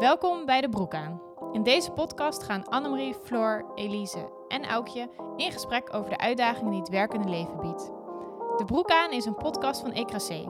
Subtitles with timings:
[0.00, 1.20] Welkom bij De Broek aan.
[1.52, 6.80] In deze podcast gaan Annemarie, Floor, Elise en Aukje in gesprek over de uitdagingen die
[6.80, 7.86] het werkende leven biedt.
[8.56, 10.48] De Broek aan is een podcast van ECRAC.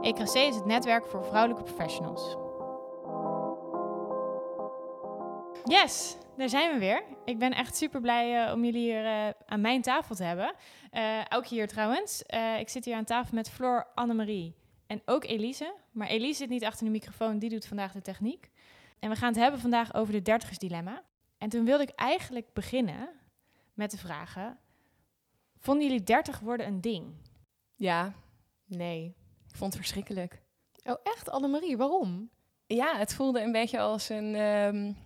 [0.00, 2.36] ECRAC is het netwerk voor vrouwelijke professionals.
[5.64, 7.02] Yes, daar zijn we weer.
[7.24, 10.54] Ik ben echt super blij uh, om jullie hier uh, aan mijn tafel te hebben.
[10.92, 12.22] Uh, Aukje hier trouwens.
[12.58, 14.54] ik zit hier aan tafel met Floor, Annemarie
[14.86, 15.74] en ook Elise.
[15.92, 18.50] Maar Elise zit niet achter de microfoon, die doet vandaag de techniek.
[19.00, 21.02] En we gaan het hebben vandaag over de dertigersdilemma.
[21.38, 23.08] En toen wilde ik eigenlijk beginnen
[23.74, 24.58] met de vragen...
[25.58, 27.14] Vonden jullie dertig worden een ding?
[27.76, 28.12] Ja.
[28.66, 29.16] Nee.
[29.48, 30.42] Ik vond het verschrikkelijk.
[30.82, 31.76] Oh, echt, Annemarie?
[31.76, 32.30] Waarom?
[32.66, 34.34] Ja, het voelde een beetje als een...
[34.34, 34.96] Um,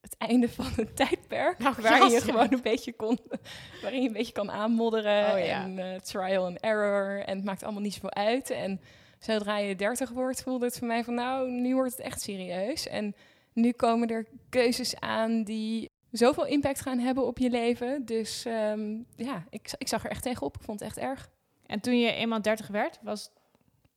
[0.00, 1.58] het einde van een tijdperk.
[1.58, 3.18] Nou, waar je gewoon een beetje kon...
[3.82, 5.32] waarin je een beetje kan aanmodderen.
[5.32, 5.62] Oh, ja.
[5.62, 7.24] En uh, trial and error.
[7.24, 8.50] En het maakt allemaal niet zoveel uit.
[8.50, 8.80] En
[9.24, 12.88] zodra je 30 wordt, voelde het voor mij van nou, nu wordt het echt serieus.
[12.88, 13.14] En
[13.52, 18.04] nu komen er keuzes aan die zoveel impact gaan hebben op je leven.
[18.04, 20.56] Dus um, ja, ik, ik zag er echt tegenop.
[20.56, 21.28] Ik vond het echt erg.
[21.66, 23.30] En toen je eenmaal 30 werd, was,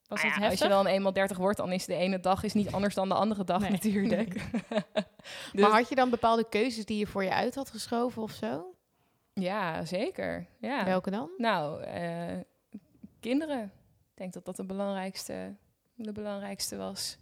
[0.08, 0.50] was ah het heftig?
[0.50, 3.10] Als je dan eenmaal 30 wordt, dan is de ene dag is niet anders dan
[3.10, 3.72] de andere dag Nee.
[3.72, 4.34] natuurlijk.
[5.54, 8.32] dus, Maar had je dan bepaalde keuzes die je voor je uit had geschoven of
[8.32, 8.74] zo?
[9.34, 10.48] Ja, zeker.
[10.60, 10.86] Ja.
[10.86, 11.30] Welke dan?
[11.38, 12.40] Nou, eh,
[13.20, 13.72] kinderen.
[14.18, 15.56] Ik denk dat dat de belangrijkste,
[15.96, 17.18] de belangrijkste was.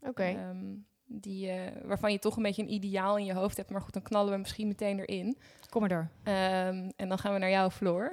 [0.00, 0.22] Oké.
[0.22, 3.70] Ehm, die, eh, waarvan je toch een beetje een ideaal in je hoofd hebt.
[3.70, 5.38] Maar goed, dan knallen we misschien meteen erin.
[5.68, 6.10] Kom maar door.
[6.22, 8.12] Ehm, en dan gaan we naar jou, Floor.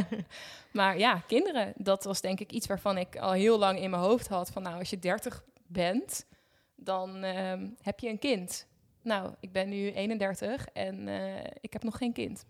[0.72, 1.72] maar ja, kinderen.
[1.76, 4.50] Dat was denk ik iets waarvan ik al heel lang in mijn hoofd had.
[4.50, 6.26] Van nou, als je 30 bent,
[6.74, 8.66] dan ehm, heb je een kind.
[9.02, 12.44] Nou, ik ben nu 31 en eh, ik heb nog geen kind.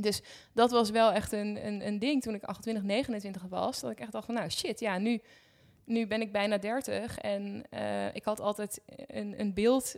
[0.00, 3.80] Dus dat was wel echt een, een, een ding toen ik 28, 29 was.
[3.80, 5.20] Dat ik echt dacht van nou shit, ja, nu,
[5.84, 7.18] nu ben ik bijna 30.
[7.18, 9.96] En uh, ik had altijd een, een beeld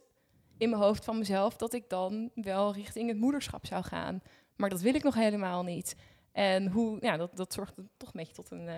[0.59, 4.23] in mijn hoofd van mezelf dat ik dan wel richting het moederschap zou gaan.
[4.57, 5.97] Maar dat wil ik nog helemaal niet.
[6.33, 8.75] En hoe, ja, dat, dat zorgde toch een beetje tot een uh,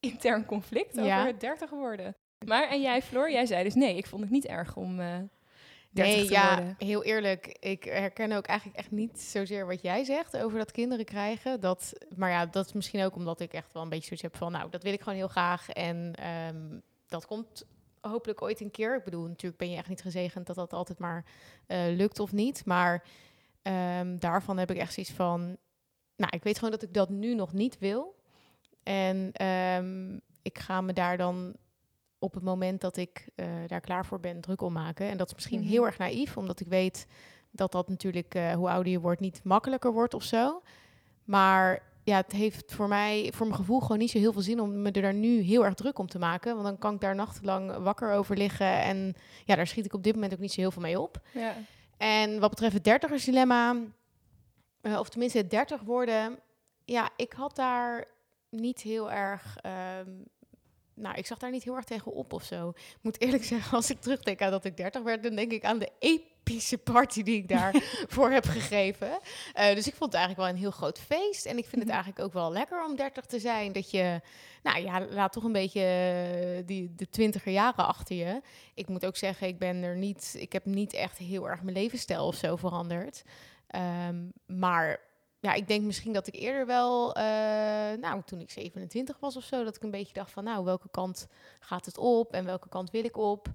[0.00, 1.26] intern conflict over Ja.
[1.26, 2.16] het 30 worden.
[2.46, 5.06] Maar en jij, Floor, jij zei dus nee, ik vond het niet erg om uh,
[5.06, 5.28] 30
[5.94, 6.74] Nee, ja, worden.
[6.78, 7.56] heel eerlijk.
[7.60, 11.60] Ik herken ook eigenlijk echt niet zozeer wat jij zegt over dat kinderen krijgen.
[11.60, 14.36] Dat, maar ja, dat is misschien ook omdat ik echt wel een beetje zoiets heb
[14.36, 15.68] van, nou, dat wil ik gewoon heel graag.
[15.68, 17.66] En ehm, dat komt
[18.00, 18.96] hopelijk ooit een keer.
[18.96, 21.24] Ik bedoel, natuurlijk ben je echt niet gezegend dat dat altijd maar
[21.68, 22.64] uh, lukt of niet.
[22.64, 23.04] Maar
[23.62, 25.56] um, daarvan heb ik echt zoiets van,
[26.16, 28.22] nou, ik weet gewoon dat ik dat nu nog niet wil.
[28.82, 31.56] En um, ik ga me daar dan
[32.24, 35.08] op het moment dat ik uh, daar klaar voor ben druk om maken.
[35.08, 35.72] En dat is misschien mm -hmm.
[35.72, 37.06] heel erg naïef, omdat ik weet
[37.50, 40.62] dat dat natuurlijk, uh, hoe ouder je wordt, niet makkelijker wordt of zo.
[41.24, 44.60] Maar ja, het heeft voor mij, voor mijn gevoel, gewoon niet zo heel veel zin
[44.60, 46.52] om me er daar nu heel erg druk om te maken.
[46.52, 48.82] Want dan kan ik daar nachtenlang wakker over liggen.
[48.82, 49.14] En
[49.44, 51.20] ja, daar schiet ik op dit moment ook niet zo heel veel mee op.
[51.32, 51.54] Ja.
[51.96, 53.76] En wat betreft het dertigersdilemma,
[54.82, 56.38] uh, of tenminste het dertig worden,
[56.84, 58.04] ja, ik had daar
[58.50, 59.56] niet heel erg
[60.00, 60.24] um,
[60.94, 62.68] nou, ik zag daar niet heel erg tegen op of zo.
[62.68, 65.64] Ik moet eerlijk zeggen, als ik terugdenk aan dat ik 30 werd, dan denk ik
[65.64, 69.08] aan de epische party die ik daarvoor heb gegeven.
[69.08, 71.46] Uh, dus ik vond het eigenlijk wel een heel groot feest.
[71.46, 73.72] En ik vind het eigenlijk ook wel lekker om 30 te zijn.
[73.72, 74.20] Dat je,
[74.62, 78.40] nou ja, laat toch een beetje uh, die, de twintiger jaren achter je.
[78.74, 81.76] Ik moet ook zeggen, ik ben er niet, ik heb niet echt heel erg mijn
[81.76, 83.22] levensstijl of zo veranderd.
[84.08, 85.00] Um, maar
[85.44, 87.22] ja, ik denk misschien dat ik eerder wel, uh,
[88.00, 90.88] nou, toen ik 27 was of zo, dat ik een beetje dacht van, nou, welke
[90.90, 91.26] kant
[91.60, 93.48] gaat het op en welke kant wil ik op?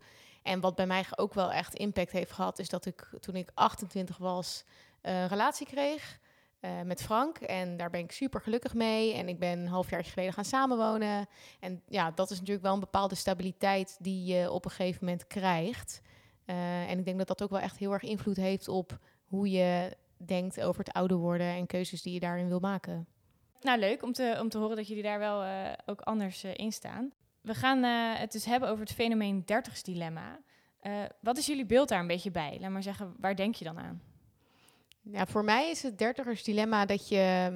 [0.44, 3.52] En wat bij mij ook wel echt impact heeft gehad, is dat ik toen ik
[3.54, 4.64] 28 was,
[5.02, 6.20] uh, een relatie kreeg
[6.62, 7.38] uh, met Frank.
[7.38, 9.14] En daar ben ik super gelukkig mee.
[9.14, 11.28] En ik ben een half jaar geleden gaan samenwonen.
[11.60, 15.28] En ja, dat is natuurlijk wel een bepaalde stabiliteit die je op een gegeven moment
[15.28, 16.02] krijgt.
[16.46, 19.98] En ik denk dat dat ook wel echt heel erg invloed heeft op hoe je
[20.26, 23.08] denkt over het ouder worden en keuzes die je daarin wil maken.
[23.62, 26.52] Nou, leuk om te, om te horen dat jullie daar wel uh, ook anders uh,
[26.54, 27.12] in staan.
[27.42, 30.40] We gaan uh, het dus hebben over het fenomeen dertigsdilemma.
[31.20, 32.58] wat is jullie beeld daar een beetje bij?
[32.60, 34.02] Laat maar zeggen, waar denk je dan aan?
[35.02, 37.52] Ja, voor mij is het dertigersdilemma dat je,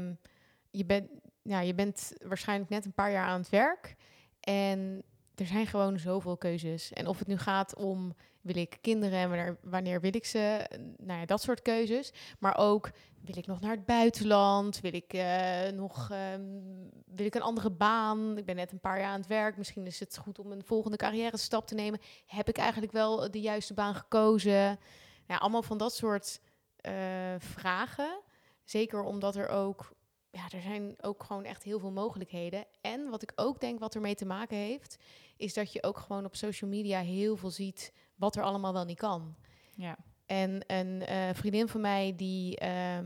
[0.69, 1.09] je, bent,
[1.41, 3.95] ja, je bent waarschijnlijk net een paar jaar aan het werk.
[4.39, 5.03] En
[5.35, 6.93] er zijn gewoon zoveel keuzes.
[6.93, 10.69] En of het nu gaat om wil ik kinderen en wanneer, wanneer wil ik ze?
[10.97, 12.13] Nou ja, dat soort keuzes.
[12.39, 12.91] Maar ook
[13.21, 14.79] wil ik nog naar het buitenland?
[14.79, 18.37] Wil ik uh, nog um, wil ik een andere baan?
[18.37, 19.57] Ik ben net een paar jaar aan het werk.
[19.57, 21.99] Misschien is het goed om een volgende carrière stap te nemen.
[22.25, 24.79] Heb ik eigenlijk wel de juiste baan gekozen?
[25.27, 26.39] Nou, allemaal van dat soort
[26.81, 26.93] uh,
[27.37, 28.21] vragen.
[28.63, 29.93] Zeker omdat er ook
[30.33, 32.65] ja, er zijn ook gewoon echt heel veel mogelijkheden.
[32.81, 34.97] En wat ik ook denk wat ermee te maken heeft,
[35.37, 37.93] is dat je ook gewoon op social media heel veel ziet
[38.23, 39.35] wat er allemaal wel niet kan.
[39.75, 39.97] Ja.
[40.25, 43.05] En een eh, vriendin van mij die, ehm,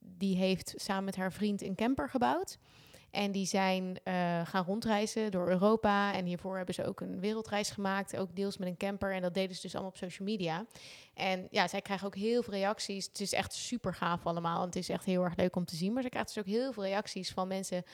[0.00, 2.58] die heeft samen met haar vriend een camper gebouwd.
[3.10, 6.14] En die zijn eh, gaan rondreizen door Europa.
[6.14, 8.16] En hiervoor hebben ze ook een wereldreis gemaakt.
[8.16, 9.14] Ook deels met een camper.
[9.14, 10.66] En dat deden ze dus allemaal op social media.
[11.14, 13.06] En ja, zij krijgen ook heel veel reacties.
[13.06, 14.60] Het is echt super gaaf allemaal.
[14.60, 15.92] En het is echt heel erg leuk om te zien.
[15.92, 17.84] Maar ze krijgt dus ook heel veel reacties van mensen.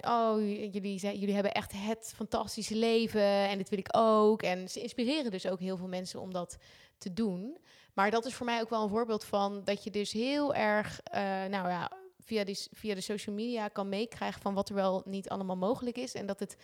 [0.00, 0.40] Oh,
[0.72, 3.22] jullie, jullie hebben echt het fantastische leven.
[3.22, 4.42] En dit wil ik ook.
[4.42, 6.56] En ze inspireren dus ook heel veel mensen om dat
[6.98, 7.58] te doen.
[7.94, 11.00] Maar dat is voor mij ook wel een voorbeeld van dat je dus heel erg,
[11.02, 15.02] eh, nou ja, via, die, via de social media kan meekrijgen van wat er wel
[15.04, 16.14] niet allemaal mogelijk is.
[16.14, 16.56] En dat het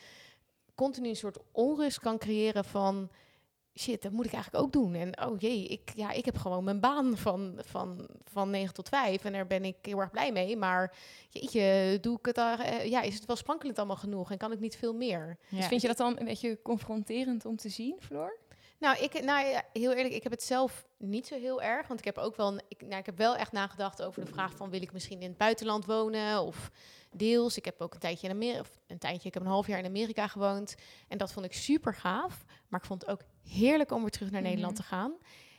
[0.74, 3.10] continu een soort onrust kan creëren van
[3.78, 4.94] shit, dat moet ik eigenlijk ook doen.
[4.94, 8.88] En oh jee, ik, ja, ik heb gewoon mijn baan van, van, van 9 tot
[8.88, 10.56] 5 en daar ben ik heel erg blij mee.
[10.56, 10.94] Maar
[11.30, 14.52] jeetje, doe ik het daar, uh, ja, is het wel sprankelend allemaal genoeg en kan
[14.52, 15.38] ik niet veel meer?
[15.48, 15.56] Ja.
[15.56, 18.38] Dus vind je dat dan een beetje confronterend om te zien, Floor?
[18.78, 21.86] Nou, ik, nou ja, heel eerlijk, ik heb het zelf niet zo heel erg.
[21.86, 24.56] Want ik heb ook wel, ik, nou, ik heb wel echt nagedacht over de vraag
[24.56, 26.70] van wil ik misschien in het buitenland wonen of
[27.12, 27.56] deels.
[27.56, 29.78] Ik heb ook een tijdje in Amerika, of een tijdje, ik heb een half jaar
[29.78, 30.74] in Amerika gewoond
[31.08, 32.44] en dat vond ik super gaaf.
[32.68, 34.82] Maar ik vond het ook heerlijk om weer terug naar Nederland Mhm.
[34.82, 35.12] te gaan.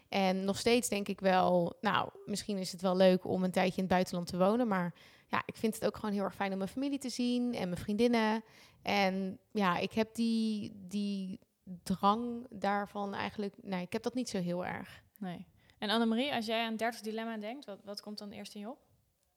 [0.10, 3.76] En nog steeds denk ik wel, nou, misschien is het wel leuk om een tijdje
[3.76, 4.94] in het buitenland te wonen, maar
[5.28, 7.70] ja, ik vind het ook gewoon heel erg fijn om mijn familie te zien en
[7.70, 8.44] mijn vriendinnen.
[8.82, 11.40] En ja, ik heb die, die
[11.84, 15.04] drang daarvan eigenlijk, nee, ik heb dat niet zo heel erg.
[15.18, 15.46] Nee.
[15.78, 18.70] En Annemarie, als jij aan 30 dilemma denkt, wat, wat komt dan eerst in je
[18.70, 18.88] op?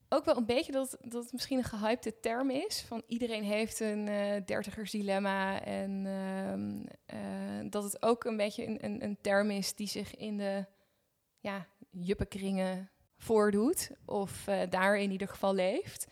[0.09, 2.83] Ook wel een beetje dat, dat het misschien een gehypte term is.
[2.83, 5.63] Van iedereen heeft een eh dertigersdilemma.
[5.63, 10.17] En ehm, eh, dat het ook een beetje een, een, een term is die zich
[10.17, 10.67] in de
[11.41, 13.91] ja, juppenkringen voordoet.
[14.05, 16.07] Of eh, daar in ieder geval leeft.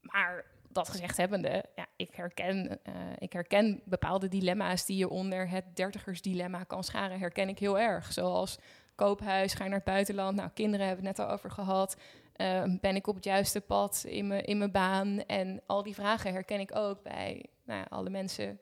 [0.00, 5.48] Maar dat gezegd hebbende, ja, ik, herken, eh, ik herken bepaalde dilemma's die je onder
[5.48, 7.18] het dertigersdilemma kan scharen.
[7.18, 8.12] Herken ik heel erg.
[8.12, 8.58] Zoals
[8.94, 10.36] koophuis, ga je naar het buitenland.
[10.36, 11.96] Nou, kinderen hebben we het net al over gehad.
[12.36, 15.24] Uh, ben ik op het juiste pad in mijn, in mijn baan?
[15.26, 18.58] En al die vragen herken ik ook bij nou ja, alle mensen,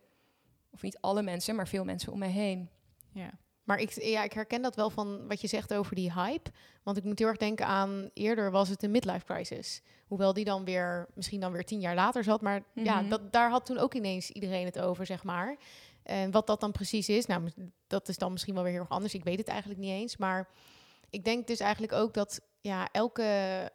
[0.72, 2.70] of niet alle mensen, maar veel mensen om mij heen.
[3.12, 3.30] Ja.
[3.66, 6.50] Maar ik, ja, ik herken dat wel van wat je zegt over die hype.
[6.82, 9.82] Want ik moet heel erg denken aan, eerder was het een midlife crisis.
[10.06, 12.40] Hoewel die dan weer, misschien dan weer tien jaar later zat.
[12.40, 12.84] Maar mm -hmm.
[12.84, 15.56] ja, dat, daar had toen ook ineens iedereen het over, zeg maar.
[16.02, 17.50] En wat dat dan precies is, nou,
[17.86, 19.14] dat is dan misschien wel weer heel erg anders.
[19.14, 20.16] Ik weet het eigenlijk niet eens.
[20.16, 20.48] Maar
[21.10, 23.70] ik denk dus eigenlijk ook dat ja, elke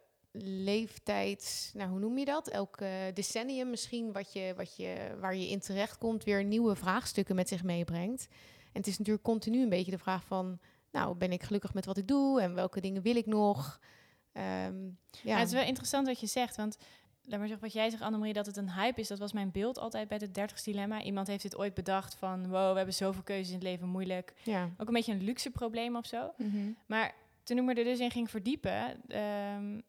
[0.63, 2.47] leeftijd, nou hoe noem je dat?
[2.47, 7.35] Elke decennium misschien wat je, wat je, waar je in terecht komt, weer nieuwe vraagstukken
[7.35, 8.27] met zich meebrengt.
[8.71, 10.59] En het is natuurlijk continu een beetje de vraag van,
[10.91, 13.79] nou, ben ik gelukkig met wat ik doe en welke dingen wil ik nog?
[14.33, 15.37] Um, ja.
[15.37, 16.77] het is wel interessant wat je zegt, want
[17.23, 19.51] laat maar zeggen, wat jij zegt, Annemarie, dat het een hype is, dat was mijn
[19.51, 21.01] beeld altijd bij het 30 dilemma.
[21.01, 24.33] Iemand heeft dit ooit bedacht van, wow, we hebben zoveel keuzes in het leven, moeilijk.
[24.43, 24.69] Ja.
[24.77, 26.31] Ook een beetje een luxe probleem of zo.
[26.37, 26.77] Mm -hmm.
[26.85, 27.13] Maar
[27.43, 29.81] toen ik me er dus in ging verdiepen, um,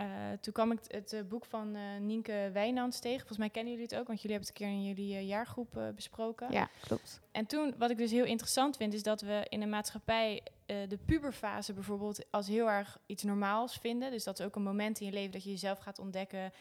[0.00, 0.06] uh,
[0.40, 3.18] toen kwam ik het uh, boek van uh, Nienke Wijnands tegen.
[3.18, 5.76] Volgens mij kennen jullie het ook, want jullie hebben het een keer in jullie jaargroep
[5.76, 6.52] eh, besproken.
[6.52, 7.20] Ja, klopt.
[7.32, 10.98] En toen, wat ik dus heel interessant vind, is dat we in een maatschappij de
[11.04, 14.10] puberfase bijvoorbeeld als heel erg iets normaals vinden.
[14.10, 16.52] Dus dat is ook een moment in je leven dat je jezelf gaat ontdekken.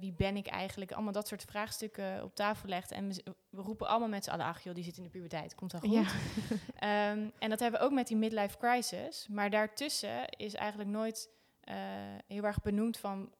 [0.00, 0.92] wie ben ik eigenlijk?
[0.92, 2.90] Allemaal dat soort vraagstukken op tafel legt.
[2.90, 5.54] En we, we roepen allemaal met z'n allen, ach joh, die zit in de puberteit,
[5.54, 5.92] komt wel goed.
[5.92, 7.10] Ja.
[7.12, 9.26] um, en dat hebben we ook met die midlife crisis.
[9.30, 11.30] Maar daartussen is eigenlijk nooit
[12.26, 13.32] heel erg benoemd van...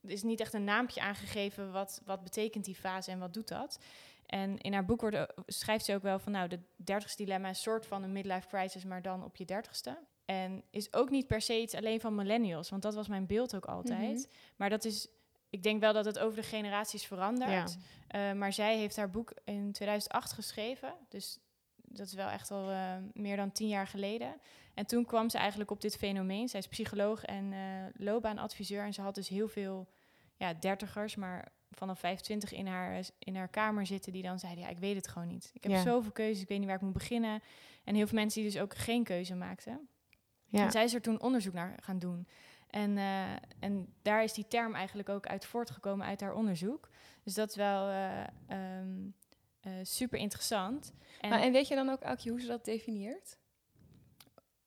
[0.00, 3.48] Er is niet echt een naampje aangegeven wat, wat betekent die fase en wat doet
[3.48, 3.78] dat.
[4.26, 6.32] En in haar boek wordt, schrijft ze ook wel van...
[6.32, 8.84] nou, de dertigste dilemma is een soort van een midlife crisis...
[8.84, 9.98] maar dan op je dertigste.
[10.24, 12.70] En is ook niet per se iets alleen van millennials...
[12.70, 14.00] want dat was mijn beeld ook altijd.
[14.00, 14.24] Mm -hmm.
[14.56, 15.08] Maar dat is...
[15.50, 17.78] Ik denk wel dat het over de generaties verandert.
[18.08, 18.30] Ja.
[18.32, 20.94] Uh, maar zij heeft haar boek in 2008 geschreven.
[21.08, 21.38] Dus
[21.74, 24.40] dat is wel echt al uh, meer dan tien jaar geleden.
[24.80, 26.48] En toen kwam ze eigenlijk op dit fenomeen.
[26.48, 27.58] Zij is psycholoog en uh,
[27.92, 28.84] loopbaanadviseur.
[28.84, 29.88] En ze had dus heel veel
[30.36, 34.12] ja, dertigers, maar vanaf 25 in haar, in haar kamer zitten...
[34.12, 35.50] die dan zeiden, ja, ik weet het gewoon niet.
[35.54, 35.82] Ik heb Ja.
[35.82, 37.42] zoveel keuzes, ik weet niet waar ik moet beginnen.
[37.84, 39.88] En heel veel mensen die dus ook geen keuze maakten.
[40.46, 40.64] Ja.
[40.64, 42.28] En zij is er toen onderzoek naar gaan doen.
[42.70, 46.88] En, eh, en daar is die term eigenlijk ook uit voortgekomen uit haar onderzoek.
[47.22, 49.08] Dus dat is wel eh, ehm,
[49.60, 50.92] eh, super interessant.
[51.20, 53.38] En, Maar, en weet je dan ook, Aukje, hoe ze dat definieert?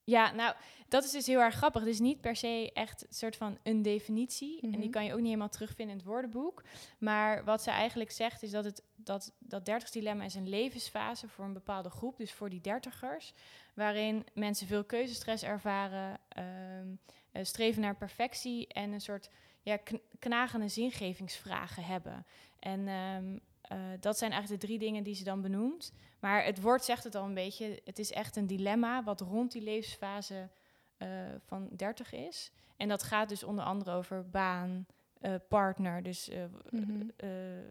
[0.04, 0.56] Ja, nou,
[0.88, 1.82] dat is dus heel erg grappig.
[1.82, 4.62] Het is niet per se echt een soort van een definitie.
[4.62, 4.80] En Mhm.
[4.80, 6.64] die kan je ook niet helemaal terugvinden in het woordenboek.
[6.98, 11.46] Maar wat ze eigenlijk zegt is dat het, dat, dat dertigsdilemma is een levensfase voor
[11.46, 12.18] een bepaalde groep.
[12.18, 13.34] Dus voor die dertigers.
[13.74, 16.20] Waarin mensen veel keuzestress ervaren.
[16.30, 16.88] ehm,
[17.32, 18.68] eh, streven naar perfectie.
[18.68, 19.30] En een soort
[19.62, 22.26] ja, kn- knagende zingevingsvragen hebben.
[22.60, 22.88] En...
[22.88, 23.38] ehm,
[23.74, 25.94] eh, dat zijn eigenlijk de drie dingen die ze dan benoemt.
[26.20, 27.82] Maar het woord zegt het al een beetje.
[27.86, 30.50] Het is echt een dilemma wat rond die levensfase
[30.98, 31.08] eh,
[31.46, 32.52] van 30 is.
[32.78, 34.86] En dat gaat dus onder andere over baan,
[35.22, 36.04] eh, partner.
[36.04, 36.30] Dus
[36.70, 37.08] Mhm.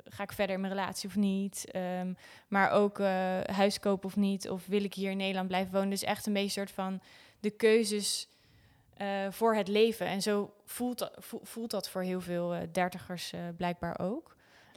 [0.04, 1.70] ga ik verder in mijn relatie of niet?
[1.70, 2.12] Ehm,
[2.48, 2.98] maar ook
[3.46, 4.50] huis kopen of niet?
[4.50, 5.90] Of wil ik hier in Nederland blijven wonen?
[5.90, 7.00] Dus echt een beetje een soort van
[7.40, 8.28] de keuzes
[9.30, 10.06] voor het leven.
[10.06, 11.10] En zo voelt
[11.42, 14.36] voelt dat voor heel veel dertigers blijkbaar ook.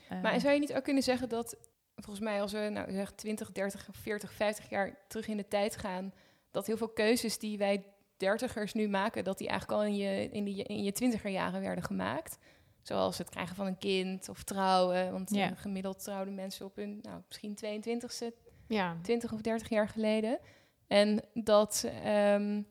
[0.09, 1.55] Maar Eh, zou je niet ook kunnen zeggen dat,
[1.95, 5.77] volgens mij als we nou zeg 20, 30, 40, 50 jaar terug in de tijd
[5.77, 6.13] gaan,
[6.51, 7.85] dat heel veel keuzes die wij
[8.17, 11.61] dertigers nu maken, dat die eigenlijk al in je, in die, in je twintiger jaren
[11.61, 12.37] werden gemaakt?
[12.81, 15.11] Zoals het krijgen van een kind of trouwen.
[15.11, 18.31] Want gemiddeld trouwden mensen op hun, nou, misschien 22ste,
[18.67, 18.97] Ja.
[19.01, 20.39] 20 of 30 jaar geleden.
[20.87, 22.61] En dat ehm,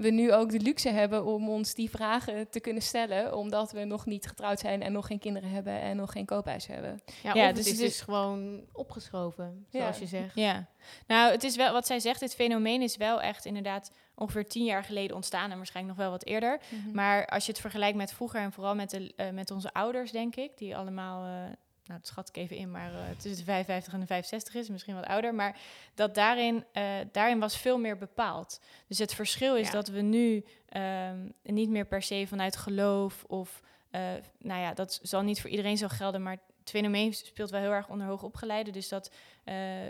[0.00, 3.84] we nu ook de luxe hebben om ons die vragen te kunnen stellen, omdat we
[3.84, 7.00] nog niet getrouwd zijn en nog geen kinderen hebben en nog geen koophuis hebben.
[7.22, 10.02] Ja, Ja, of dus het is dus gewoon opgeschoven, zoals Ja.
[10.02, 10.34] je zegt.
[10.34, 10.66] Ja,
[11.06, 12.20] nou, het is wel wat zij zegt.
[12.20, 16.16] Dit fenomeen is wel echt inderdaad ongeveer tien jaar geleden ontstaan en waarschijnlijk nog wel
[16.16, 16.60] wat eerder.
[16.92, 20.10] Maar als je het vergelijkt met vroeger en vooral met, de, eh, met onze ouders,
[20.10, 21.52] denk ik, die allemaal, eh,
[21.90, 24.68] nou, dat schat ik even in, maar eh, tussen de 55 en de 65 is,
[24.68, 25.34] misschien wat ouder.
[25.34, 25.56] Maar
[25.94, 28.60] dat daarin, eh, daarin was veel meer bepaald.
[28.86, 29.72] Dus het verschil is Ja.
[29.72, 34.00] dat we nu ehm, niet meer per se vanuit geloof of, eh,
[34.38, 37.70] nou ja, dat zal niet voor iedereen zo gelden, maar het fenomeen speelt wel heel
[37.72, 38.72] erg onder hoogopgeleiden.
[38.72, 39.10] Dus dat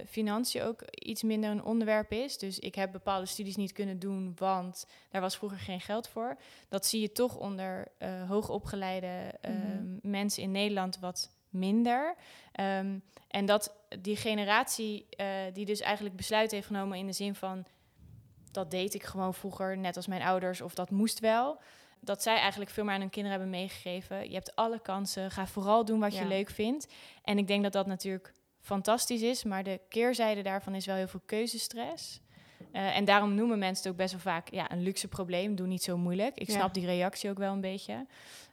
[0.08, 2.38] financiën ook iets minder een onderwerp is.
[2.38, 6.36] Dus ik heb bepaalde studies niet kunnen doen, want daar was vroeger geen geld voor.
[6.68, 7.88] Dat zie je toch onder
[8.28, 9.98] hoogopgeleide Mhm.
[10.10, 12.14] mensen in Nederland wat minder.
[12.52, 17.34] Ehm, en dat die generatie eh, die dus eigenlijk besluit heeft genomen in de zin
[17.34, 17.64] van...
[18.52, 21.60] dat deed ik gewoon vroeger, net als mijn ouders, of dat moest wel...
[22.02, 24.28] Dat zij eigenlijk veel meer aan hun kinderen hebben meegegeven.
[24.28, 26.92] Je hebt alle kansen, ga vooral doen wat je leuk vindt.
[27.24, 31.08] En ik denk dat dat natuurlijk fantastisch is, maar de keerzijde daarvan is wel heel
[31.08, 32.20] veel keuzestress.
[32.72, 35.54] Eh, en daarom noemen mensen het ook best wel vaak ja, een luxe probleem.
[35.54, 36.36] Doe niet zo moeilijk.
[36.38, 36.54] Ik Ja.
[36.54, 38.06] snap die reactie ook wel een beetje.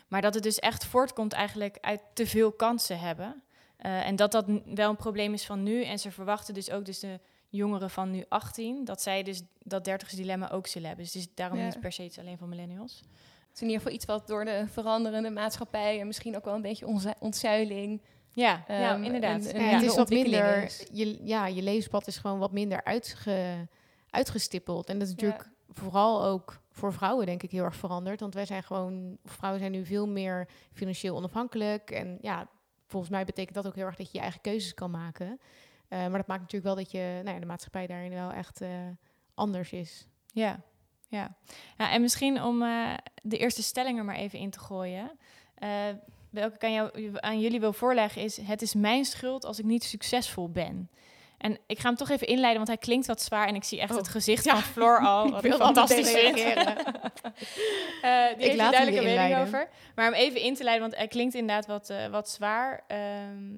[0.08, 3.44] Maar dat het dus echt voortkomt eigenlijk uit te veel kansen hebben.
[3.78, 5.84] Eh, en dat dat wel een probleem is van nu.
[5.84, 8.86] En ze verwachten dus ook dus de jongeren van nu 18...
[8.86, 11.06] dat zij dus dat 30 dilemma ook zullen hebben.
[11.06, 11.66] Dus het is daarom Ja.
[11.66, 12.98] niet per se iets alleen van millennials.
[12.98, 16.56] Het is in ieder geval iets wat door de veranderende maatschappij en misschien ook wel
[16.56, 18.02] een beetje onze ontzuiling.
[18.32, 19.46] Ja, ja ehm, inderdaad.
[19.46, 20.84] een- Ja, het is wat minder, is.
[20.92, 23.68] je, ja, je levenspad is gewoon wat minder uitge,
[24.10, 24.90] uitgestippeld.
[24.90, 25.22] En dat is Ja.
[25.26, 28.20] natuurlijk vooral ook voor vrouwen denk ik heel erg veranderd.
[28.20, 31.92] Want wij zijn gewoon, vrouwen zijn nu veel meer financieel onafhankelijk.
[31.92, 32.48] En ja,
[32.88, 35.40] volgens mij betekent dat ook heel erg dat je je eigen keuzes kan maken.
[35.88, 38.62] Eh, maar dat maakt natuurlijk wel dat je, nou ja, de maatschappij daarin wel echt
[38.62, 38.70] eh,
[39.34, 40.08] anders is.
[40.34, 40.60] Ja,
[41.08, 41.36] ja.
[41.78, 42.94] ja en misschien om eh,
[43.24, 45.12] de eerste stelling er maar even in te gooien.
[46.30, 48.38] Welke ik aan, jou, aan jullie wil voorleggen is...
[48.38, 50.90] het is mijn schuld als ik niet succesvol ben.
[51.38, 53.48] En ik ga hem toch even inleiden, want hij klinkt wat zwaar...
[53.48, 53.98] en ik zie echt Oh.
[53.98, 54.54] het gezicht Ja.
[54.54, 56.36] van Floor al, wat ik fantastisch vind.
[56.36, 56.76] reageren.
[58.02, 59.40] Eh, die heeft laat hem duidelijk je een mening inleiden.
[59.40, 59.70] over.
[59.96, 62.84] Maar om even in te leiden, want hij klinkt inderdaad wat, eh, wat zwaar.
[62.88, 63.58] Ehm,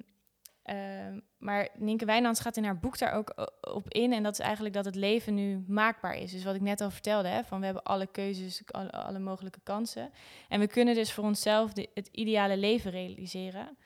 [0.63, 4.13] ehm, maar Nienke Wijnands gaat in haar boek daar ook o- op in.
[4.13, 6.31] En dat is eigenlijk dat het leven nu maakbaar is.
[6.31, 9.59] Dus wat ik net al vertelde, hè, van we hebben alle keuzes, alle, alle mogelijke
[9.63, 10.11] kansen.
[10.49, 13.77] En we kunnen dus voor onszelf de- het ideale leven realiseren.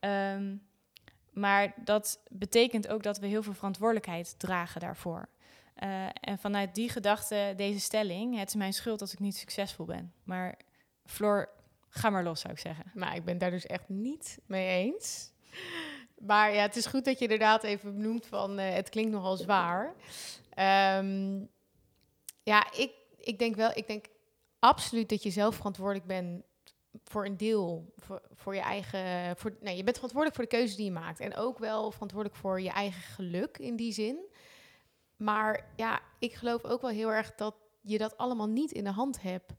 [0.00, 0.54] Ehm,
[1.38, 5.28] maar dat betekent ook dat we heel veel verantwoordelijkheid dragen daarvoor.
[5.74, 9.84] Eh, en vanuit die gedachte, deze stelling, het is mijn schuld als ik niet succesvol
[9.86, 10.12] ben.
[10.24, 10.58] Maar
[11.04, 11.48] Floor,
[11.88, 12.84] ga maar los, zou ik zeggen.
[12.94, 15.32] Maar ik ben daar dus echt niet mee eens.
[16.18, 19.36] Maar ja, het is goed dat je inderdaad even benoemt van eh, het klinkt nogal
[19.36, 19.94] zwaar.
[20.54, 21.44] Ehm,
[22.42, 24.06] ja, ik, ik denk wel, ik denk
[24.58, 26.44] absoluut dat je zelf verantwoordelijk bent
[27.04, 30.76] voor een deel, voor, voor je eigen, voor, nee, je bent verantwoordelijk voor de keuzes
[30.76, 31.20] die je maakt.
[31.20, 34.18] En ook wel verantwoordelijk voor je eigen geluk in die zin.
[35.16, 38.90] Maar ja, ik geloof ook wel heel erg dat je dat allemaal niet in de
[38.90, 39.52] hand hebt.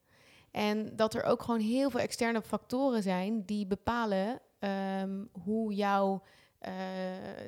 [0.51, 6.21] En dat er ook gewoon heel veel externe factoren zijn die bepalen ehm, hoe, jouw,
[6.59, 6.73] eh,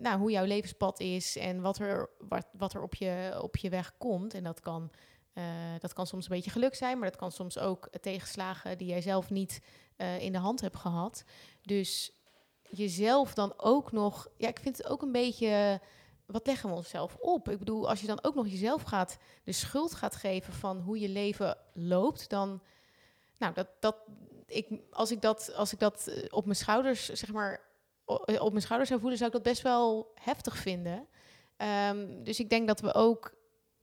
[0.01, 3.69] nou, hoe jouw levenspad is en wat er, wat, wat er op, je, op je
[3.69, 4.34] weg komt.
[4.34, 4.91] En dat kan,
[5.39, 8.88] eh, dat kan soms een beetje geluk zijn, maar dat kan soms ook tegenslagen die
[8.88, 9.62] jij zelf niet
[9.96, 11.24] eh, in de hand hebt gehad.
[11.62, 12.12] Dus
[12.69, 15.81] jezelf dan ook nog, ja, ik vind het ook een beetje.
[16.25, 17.50] Wat leggen we onszelf op?
[17.50, 21.00] Ik bedoel, als je dan ook nog jezelf gaat de schuld gaat geven van hoe
[21.00, 22.62] je leven loopt, dan
[23.38, 23.96] nou, dat, dat,
[24.46, 27.62] ik, als ik dat, als ik dat eh, op mijn schouders, zeg maar,
[28.39, 31.08] op mijn schouders zou voelen, zou ik dat best wel heftig vinden.
[31.58, 33.38] Ehm, dus ik denk dat we ook,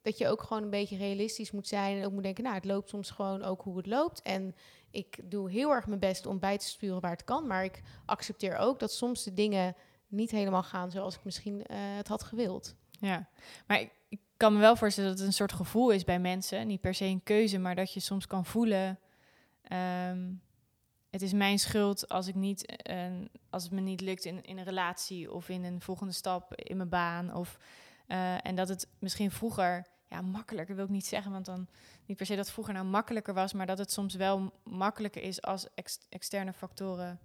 [0.06, 2.64] dat je ook gewoon een beetje realistisch moet zijn en ook moet denken, nou, het
[2.64, 4.22] loopt soms gewoon ook hoe het loopt.
[4.22, 4.54] En
[4.90, 7.82] ik doe heel erg mijn best om bij te sturen waar het kan, maar ik
[8.04, 9.74] accepteer ook dat soms de dingen
[10.08, 12.74] niet helemaal gaan zoals ik misschien eh, het had gewild.
[12.90, 13.28] Ja,
[13.66, 13.90] maar ik,
[14.36, 16.66] kan me wel voorstellen dat het een soort gevoel is bij mensen.
[16.66, 18.98] Niet per se een keuze, maar dat je soms kan voelen...
[19.62, 20.32] ehm,
[21.10, 23.06] het is mijn schuld als, ik niet, eh,
[23.50, 25.32] als het me niet lukt in, in een relatie...
[25.32, 27.34] of in een volgende stap in mijn baan.
[27.34, 27.58] Of,
[28.06, 29.86] eh, en dat het misschien vroeger...
[30.08, 31.68] Ja, makkelijker wil ik niet zeggen, want dan
[32.06, 33.52] niet per se dat vroeger nou makkelijker was...
[33.52, 37.20] maar dat het soms wel makkelijker is als ex- externe factoren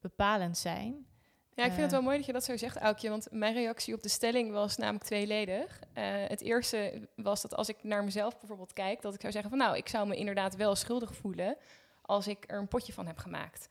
[0.00, 1.06] bepalend zijn.
[1.54, 1.96] Ja, ik vind het Eh.
[1.98, 3.08] wel mooi dat je dat zo zegt, Aukje.
[3.10, 5.80] Want mijn reactie op de stelling was namelijk tweeledig.
[5.92, 9.02] Eh, het eerste was dat als ik naar mezelf bijvoorbeeld kijk...
[9.02, 11.56] dat ik zou zeggen van nou, ik zou me inderdaad wel schuldig voelen...
[12.02, 13.68] als ik er een potje van heb gemaakt.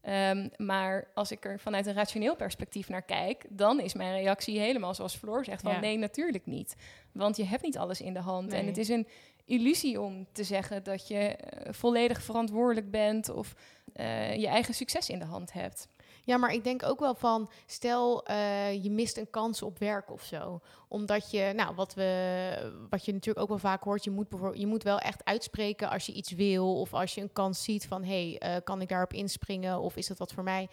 [0.00, 3.44] Ehm, maar als ik er vanuit een rationeel perspectief naar kijk...
[3.48, 5.80] dan is mijn reactie helemaal zoals Floor zegt van Ja.
[5.80, 6.76] nee, natuurlijk niet.
[7.12, 8.52] Want je hebt niet alles in de hand.
[8.52, 9.06] En het is een
[9.44, 13.28] illusie om te zeggen dat je eh, volledig verantwoordelijk bent...
[13.28, 13.54] of
[13.92, 15.88] eh, je eigen succes in de hand hebt.
[16.24, 20.10] Ja, maar ik denk ook wel van, stel eh, je mist een kans op werk
[20.10, 20.60] of zo.
[20.88, 24.66] Omdat je, nou, wat, we, wat je natuurlijk ook wel vaak hoort, je moet, je
[24.66, 26.80] moet wel echt uitspreken als je iets wil.
[26.80, 29.80] Of als je een kans ziet van, hé, hey, eh, kan ik daarop inspringen?
[29.80, 30.68] Of is dat wat voor mij?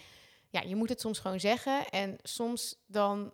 [0.49, 1.89] Ja, je moet het soms gewoon zeggen.
[1.89, 3.33] En soms dan,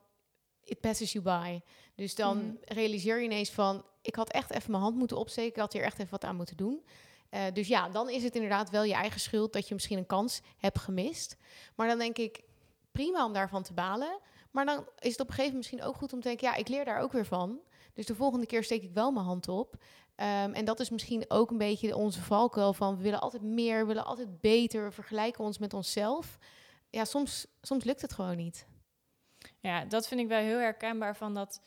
[0.64, 1.60] it passes you by.
[1.96, 2.56] Dus dan Mhm.
[2.66, 5.52] realiseer je ineens van, ik had echt even mijn hand moeten opsteken.
[5.52, 6.84] Ik had hier echt even wat aan moeten doen.
[7.34, 10.06] Eh, dus ja, dan is het inderdaad wel je eigen schuld dat je misschien een
[10.06, 11.38] kans hebt gemist.
[11.76, 12.44] Maar dan denk ik,
[12.92, 14.20] prima om daarvan te balen.
[14.52, 16.56] Maar dan is het op een gegeven moment misschien ook goed om te denken, ja,
[16.56, 17.60] ik leer daar ook weer van.
[17.94, 19.76] Dus de volgende keer steek ik wel mijn hand op.
[20.16, 23.80] Ehm, en dat is misschien ook een beetje onze valkuil van, we willen altijd meer,
[23.80, 26.38] we willen altijd beter, we vergelijken ons met onszelf.
[26.90, 28.68] Ja, soms, soms lukt het gewoon niet.
[29.60, 31.62] Ja, dat vind ik wel heel herkenbaar van dat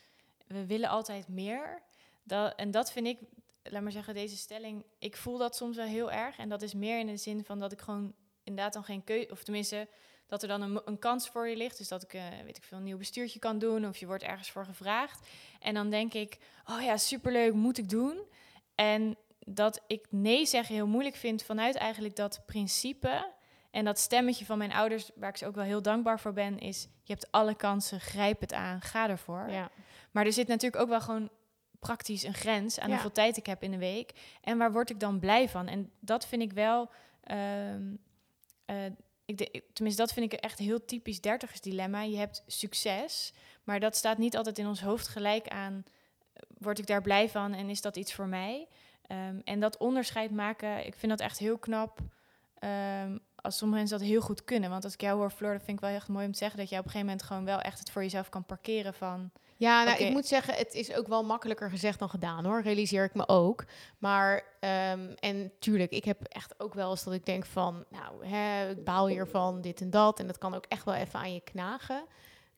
[0.47, 1.83] we willen altijd meer.
[2.23, 3.19] Dat, en dat vind ik,
[3.71, 6.39] laat maar zeggen, deze stelling, ik voel dat soms wel heel erg.
[6.39, 9.31] En dat is meer in de zin van dat ik gewoon inderdaad dan geen keuze,
[9.31, 9.89] of tenminste
[10.27, 11.79] dat er dan een, een kans voor je ligt.
[11.79, 14.23] Dus dat ik, eh, weet ik veel, een nieuw bestuurtje kan doen of je wordt
[14.23, 15.29] ergens voor gevraagd.
[15.61, 18.21] En dan denk ik, oh ja, superleuk, moet ik doen.
[18.75, 23.35] En dat ik nee zeggen heel moeilijk vind vanuit eigenlijk dat principe.
[23.71, 26.59] En dat stemmetje van mijn ouders, waar ik ze ook wel heel dankbaar voor ben,
[26.59, 29.51] is: je hebt alle kansen, grijp het aan, ga ervoor.
[29.51, 29.71] Ja.
[30.11, 31.31] Maar er zit natuurlijk ook wel gewoon
[31.81, 32.93] praktisch een grens aan Ja.
[32.93, 34.13] hoeveel tijd ik heb in de week.
[34.41, 35.67] En waar word ik dan blij van?
[35.69, 36.91] En dat vind ik wel.
[37.23, 37.83] ehm,
[38.65, 38.77] eh,
[39.25, 42.03] ik de, tenminste, dat vind ik echt heel typisch dertigersdilemma.
[42.03, 43.33] Je hebt succes,
[43.65, 45.85] maar dat staat niet altijd in ons hoofd gelijk aan.
[46.33, 48.69] eh, Word ik daar blij van en is dat iets voor mij?
[49.07, 51.99] Ehm, en dat onderscheid maken, ik vind dat echt heel knap.
[52.59, 54.71] ehm, als sommige mensen dat heel goed kunnen.
[54.71, 56.59] Want als ik jou hoor, Floor, dat vind ik wel echt mooi om te zeggen...
[56.59, 59.31] dat je op een gegeven moment gewoon wel echt het voor jezelf kan parkeren van...
[59.57, 62.63] Ja, nou, ik moet zeggen, het is ook wel makkelijker gezegd dan gedaan hoor.
[62.63, 63.65] Realiseer ik me ook.
[63.99, 68.27] Maar, ehm, en tuurlijk, ik heb echt ook wel eens dat ik denk van, nou,
[68.27, 70.21] hè, ik baal hiervan, dit en dat.
[70.21, 72.05] En dat kan ook echt wel even aan je knagen.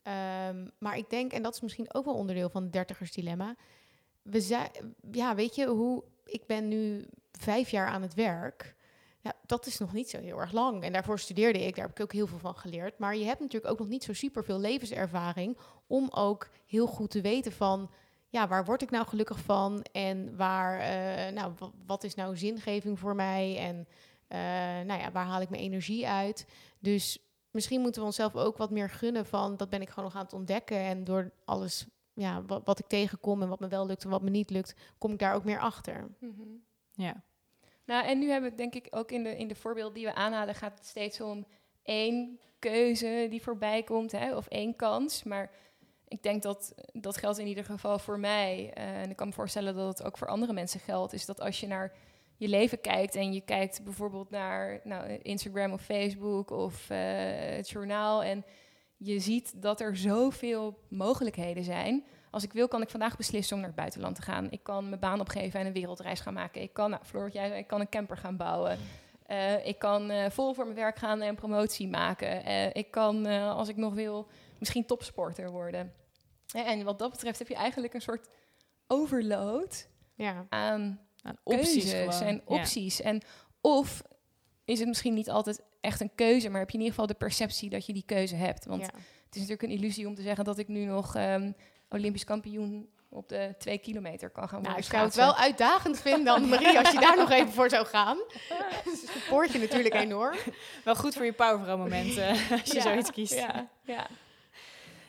[0.02, 3.54] Ehm, maar ik denk, en dat is misschien ook wel onderdeel van het dertigersdilemma.
[4.22, 4.70] We zijn,
[5.10, 8.74] ja, weet je, hoe, ik ben nu vijf jaar aan het werk.
[9.20, 10.82] Ja, dat is nog niet zo heel erg lang.
[10.82, 12.98] En daarvoor studeerde ik, daar heb ik ook heel veel van geleerd.
[12.98, 17.10] Maar je hebt natuurlijk ook nog niet zo super veel levenservaring om ook heel goed
[17.10, 17.90] te weten van,
[18.28, 19.82] ja, waar word ik nou gelukkig van?
[19.92, 23.56] En waar, eh, nou, wa- wat is nou zingeving voor mij?
[23.58, 23.88] En
[24.28, 24.38] eh,
[24.86, 26.46] nou ja, waar haal ik mijn energie uit?
[26.78, 27.18] Dus
[27.50, 30.24] misschien moeten we onszelf ook wat meer gunnen van, dat ben ik gewoon nog aan
[30.24, 30.76] het ontdekken.
[30.78, 34.22] En door alles, ja, wat, wat ik tegenkom en wat me wel lukt en wat
[34.22, 36.08] me niet lukt, kom ik daar ook meer achter.
[36.92, 37.22] Ja,
[37.88, 40.14] Nou, en nu hebben we denk ik ook in de, in de voorbeeld die we
[40.14, 41.46] aanhalen, gaat het steeds om
[41.82, 45.22] één keuze die voorbij komt, hè, of één kans.
[45.22, 45.50] Maar
[46.08, 48.70] ik denk dat dat geldt in ieder geval voor mij.
[48.74, 51.12] eh, en ik kan me voorstellen dat het ook voor andere mensen geldt.
[51.12, 51.92] Is dat als je naar
[52.36, 56.98] je leven kijkt en je kijkt bijvoorbeeld naar nou, Instagram of Facebook of eh,
[57.56, 58.22] het journaal.
[58.22, 58.44] En
[58.96, 62.04] je ziet dat er zoveel mogelijkheden zijn.
[62.30, 64.50] Als ik wil, kan ik vandaag beslissen om naar het buitenland te gaan.
[64.50, 66.62] Ik kan mijn baan opgeven en een wereldreis gaan maken.
[66.62, 68.78] Ik kan, nou, Floor, jij zei, ik kan een camper gaan bouwen.
[69.26, 72.44] Eh, ik kan eh, vol voor mijn werk gaan en promotie maken.
[72.44, 75.92] Eh, ik kan, eh, als ik nog wil, misschien topsporter worden.
[76.52, 78.28] En wat dat betreft heb je eigenlijk een soort
[78.86, 82.40] overload Ja, aan aan opties keuzes en Ja.
[82.44, 83.00] opties.
[83.00, 83.22] En
[83.60, 84.02] of
[84.64, 87.24] is het misschien niet altijd echt een keuze, maar heb je in ieder geval de
[87.24, 88.64] perceptie dat je die keuze hebt.
[88.64, 88.86] Want ja.
[88.86, 91.52] het is natuurlijk een illusie om te zeggen dat ik nu nog ehm,
[91.88, 94.70] Olympisch kampioen op de twee kilometer kan gaan worden.
[94.70, 97.86] Nou, ik zou het wel uitdagend vinden, Marie, als je daar nog even voor zou
[97.86, 98.18] gaan.
[98.84, 100.36] Dus support je natuurlijk enorm.
[100.84, 102.28] Wel goed voor je powervrouw momenten
[102.60, 103.34] als je Ja, zoiets kiest.
[103.34, 104.06] Ja, ja.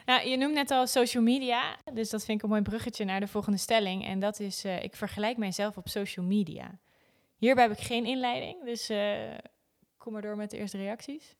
[0.06, 3.20] Nou, je noemt net al social media, dus dat vind ik een mooi bruggetje naar
[3.20, 4.06] de volgende stelling.
[4.06, 6.80] En dat is, eh, ik vergelijk mijzelf op social media.
[7.38, 9.13] Hierbij heb ik geen inleiding, dus eh,
[9.98, 11.36] kom maar door met de eerste reacties.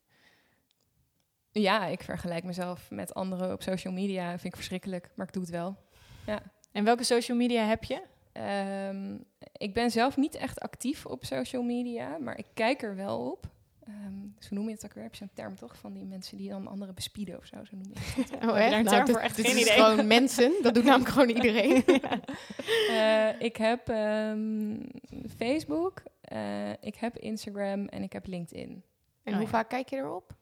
[1.52, 4.30] Ja, ik vergelijk mezelf met anderen op social media.
[4.30, 5.76] Vind ik verschrikkelijk, maar ik doe het wel.
[6.72, 8.02] En welke social media heb je?
[8.32, 9.18] Ehm,
[9.54, 13.48] ik ben zelf niet echt actief op social media, maar ik kijk er wel op.
[13.88, 15.04] Ehm, hoe noem je het ook weer?
[15.04, 15.78] Heb je zo'n term toch?
[15.78, 18.32] Van die mensen die dan anderen bespieden of zo, zo noem je het.
[18.50, 18.88] Oh, daar een echt?
[18.88, 19.24] term dit- voor?
[19.24, 19.74] Echt dit geen is idee.
[19.84, 20.54] gewoon mensen.
[20.62, 21.84] Dat doet namelijk gewoon iedereen.
[22.90, 24.76] Eh, ik heb ehm,
[25.38, 28.84] Facebook, eh, ik heb Instagram en ik heb LinkedIn.
[29.24, 29.50] En Oh, hoe ja.
[29.52, 30.38] vaak kijk je erop?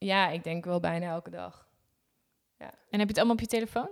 [0.00, 1.68] Ja, ik denk wel bijna elke dag.
[2.58, 3.88] En heb je het allemaal op je telefoon?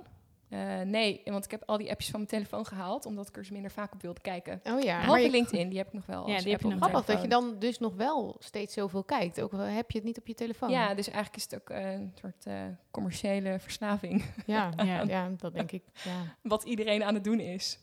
[0.48, 3.42] Eh, nee, want ik heb al die appjes van mijn telefoon gehaald, omdat ik er
[3.42, 4.60] dus minder vaak op wilde kijken.
[4.64, 5.00] Oh ja.
[5.00, 6.26] Behalve je, LinkedIn, die heb ik nog wel.
[6.28, 8.74] Ja, als die heb je op nog grappig dat je dan dus nog wel steeds
[8.74, 9.40] zoveel kijkt.
[9.40, 10.70] Ook al heb je het niet op je telefoon.
[10.70, 14.24] Ja, dus eigenlijk is het ook eh, een soort eh, commerciële verslaving.
[14.46, 15.02] ja, Ja.
[15.02, 15.30] ja.
[15.36, 15.84] dat denk ik.
[15.92, 16.36] Ja.
[16.42, 17.78] Wat iedereen aan het doen is.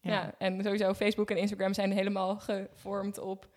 [0.00, 0.34] Ja.
[0.38, 3.48] en sowieso Facebook en Instagram zijn helemaal gevormd op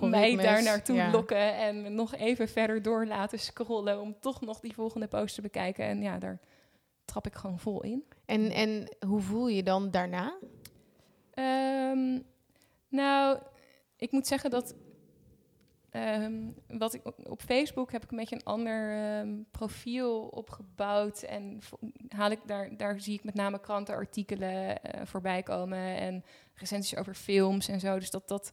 [0.00, 1.10] mij daar naartoe ja.
[1.10, 5.34] lokken en me nog even verder door laten scrollen om toch nog die volgende post
[5.34, 5.84] te bekijken.
[5.84, 6.40] En ja, daar
[7.04, 8.04] trap ik gewoon vol in.
[8.24, 10.36] En, en hoe voel je dan daarna?
[11.30, 12.18] Ehm,
[12.88, 13.38] nou,
[13.96, 14.74] ik moet zeggen dat
[15.90, 21.58] ehm, wat ik op- Facebook heb ik een beetje een ander ehm, profiel opgebouwd en
[22.08, 27.14] haal ik daar, daar zie ik met name krantenartikelen eh voorbij komen en recensies over
[27.14, 27.98] films en zo.
[27.98, 28.52] Dus dat, dat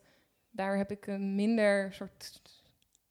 [0.54, 2.42] daar heb ik een minder soort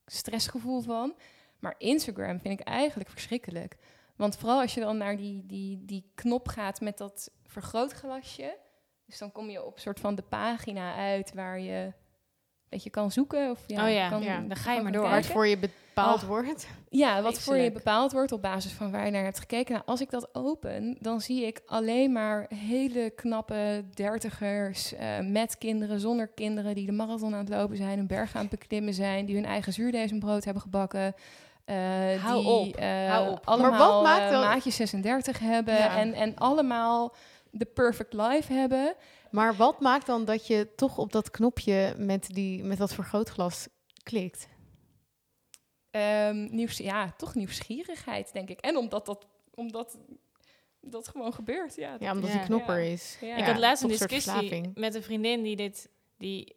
[0.07, 1.15] stressgevoel van.
[1.59, 3.77] Maar Instagram vind ik eigenlijk verschrikkelijk.
[4.17, 8.59] Want vooral als je dan naar die, die, die knop gaat met dat vergrootglasje.
[9.07, 11.93] Dus dan kom je op soort van de pagina uit waar je
[12.73, 13.51] een beetje kan zoeken.
[13.51, 15.09] Of ja, Oh ja, kan, ja, dan ga je maar door.
[15.09, 15.31] Kijken.
[15.31, 16.29] voor je bepaald Oh.
[16.29, 16.67] wordt?
[16.89, 19.73] Ja, wat voor je bepaald wordt op basis van waar je naar hebt gekeken.
[19.73, 25.59] Nou, als ik dat open, dan zie ik alleen maar hele knappe dertigers eh, met
[25.59, 28.95] kinderen, zonder kinderen, die de marathon aan het lopen zijn, een berg aan het beklimmen
[28.95, 31.15] zijn, die hun eigen zuurdezenbrood hebben gebakken.
[31.65, 31.77] eh,
[32.23, 33.41] Hou die, op, eh, hou op.
[33.45, 35.97] Allemaal Maar wat maakt maatjes 36 hebben Ja.
[35.97, 37.15] en, en allemaal
[37.55, 38.95] de perfect life hebben.
[39.31, 43.69] Maar wat maakt dan dat je toch op dat knopje met, die, met dat vergrootglas
[44.03, 44.49] klikt?
[45.91, 48.61] Ehm, nieuws, ja, toch nieuwsgierigheid, denk ik.
[48.61, 49.99] En omdat dat, omdat
[50.81, 51.75] dat gewoon gebeurt.
[51.75, 52.37] Ja, Ja, omdat Ja.
[52.37, 52.91] die knop er Ja.
[52.93, 53.17] is.
[53.21, 53.37] Ja.
[53.37, 55.91] ik had laatst een discussie met een vriendin die dit...
[56.19, 56.57] Die,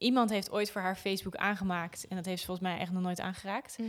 [0.00, 2.08] iemand heeft ooit voor haar Facebook aangemaakt.
[2.08, 3.78] En dat heeft ze volgens mij echt nog nooit aangeraakt.
[3.78, 3.88] Mhm.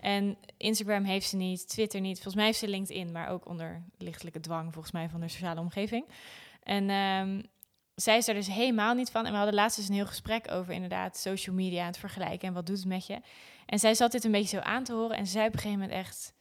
[0.00, 2.14] En Instagram heeft ze niet, Twitter niet.
[2.14, 5.60] Volgens mij heeft ze LinkedIn, maar ook onder lichtelijke dwang volgens mij van de sociale
[5.60, 6.04] omgeving.
[6.62, 7.42] En ehm,
[7.94, 9.24] zij is er dus helemaal niet van.
[9.24, 12.48] En we hadden laatst dus een heel gesprek over inderdaad social media en het vergelijken
[12.48, 13.20] en wat doet het met je.
[13.66, 15.80] En zij zat dit een beetje zo aan te horen en zei op een gegeven
[15.80, 16.32] moment echt,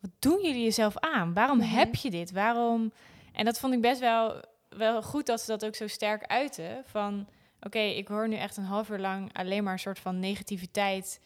[0.00, 1.32] wat doen jullie jezelf aan?
[1.34, 1.68] Waarom Mhm.
[1.68, 2.30] heb je dit?
[2.32, 2.92] Waarom?
[3.32, 6.82] En dat vond ik best wel, wel goed dat ze dat ook zo sterk uiten.
[6.86, 7.28] Van,
[7.66, 11.20] oké, ik hoor nu echt een half uur lang alleen maar een soort van negativiteit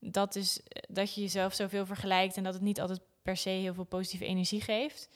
[0.00, 3.48] dat is eh, dat je jezelf zoveel vergelijkt en dat het niet altijd per se
[3.48, 5.08] heel veel positieve energie geeft.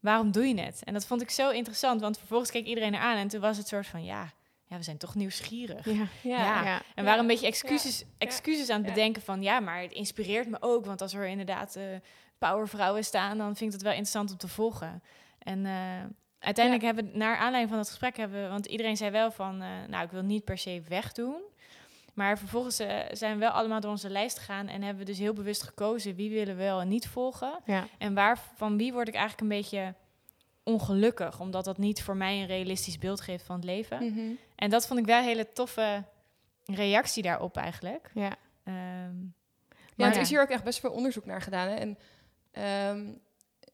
[0.00, 0.82] Waarom doe je het?
[0.84, 3.68] En dat vond ik zo interessant, want vervolgens keek iedereen eraan en toen was het
[3.68, 4.32] soort van ja,
[4.64, 5.84] ja, we zijn toch nieuwsgierig.
[5.84, 5.92] Ja.
[6.22, 6.38] Ja.
[6.38, 6.64] Ja.
[6.64, 6.82] Ja.
[6.94, 8.92] En waren een beetje excuses, excuses aan het Ja.
[8.94, 11.84] bedenken van ja, maar het inspireert me ook, want als er inderdaad eh
[12.38, 15.02] powervrouwen staan, dan vind ik het wel interessant om te volgen.
[15.38, 15.72] En eh,
[16.44, 19.62] uiteindelijk hebben we, naar aanleiding van dat gesprek hebben we, want iedereen zei wel van,
[19.62, 21.42] eh, nou, ik wil niet per se wegdoen.
[22.14, 25.18] Maar vervolgens eh, zijn we wel allemaal door onze lijst gegaan en hebben we dus
[25.18, 27.58] heel bewust gekozen wie willen we wel en niet volgen.
[27.64, 27.86] Ja.
[27.98, 29.94] En waar, van wie word ik eigenlijk een beetje
[30.62, 34.04] ongelukkig, omdat dat niet voor mij een realistisch beeld geeft van het leven.
[34.04, 34.20] Mhm.
[34.56, 36.04] En dat vond ik wel een hele toffe
[36.64, 38.10] reactie daarop eigenlijk.
[38.14, 38.36] Ja.
[38.64, 39.14] Ehm,
[39.96, 41.68] Ja, maar er is hier ook echt best veel onderzoek naar gedaan.
[41.68, 41.74] Hè?
[41.74, 41.98] En
[42.50, 43.06] ehm,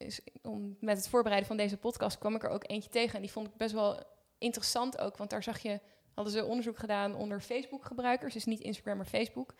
[0.01, 3.15] is, om, met het voorbereiden van deze podcast kwam ik er ook eentje tegen.
[3.15, 4.03] En die vond ik best wel
[4.39, 5.17] interessant ook.
[5.17, 5.81] Want daar zag je,
[6.15, 8.35] hadden ze onderzoek gedaan onder Facebook-gebruikers.
[8.35, 9.55] Dus niet Instagram, maar Facebook.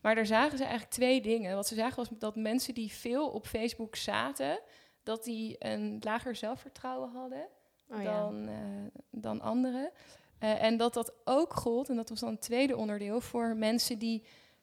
[0.00, 1.54] Maar daar zagen ze eigenlijk twee dingen.
[1.54, 4.60] Wat ze zagen was dat mensen die veel op Facebook zaten...
[5.02, 7.48] dat die een lager zelfvertrouwen hadden
[7.88, 8.20] Oh, ja.
[8.20, 9.90] dan, eh, dan anderen.
[10.38, 13.98] Eh, en dat dat ook gold, en dat was dan het tweede onderdeel, voor mensen
[13.98, 14.22] die